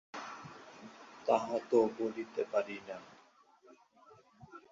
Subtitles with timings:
[1.25, 2.97] তাহা তো বলিতে পারি না।